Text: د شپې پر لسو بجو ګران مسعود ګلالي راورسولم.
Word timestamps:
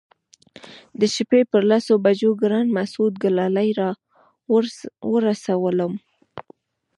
د 0.99 1.01
شپې 1.15 1.41
پر 1.51 1.61
لسو 1.71 1.93
بجو 2.05 2.31
ګران 2.41 2.65
مسعود 2.77 3.13
ګلالي 3.23 3.69
راورسولم. 3.79 5.93